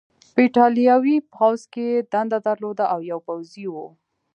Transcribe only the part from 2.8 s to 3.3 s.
او یو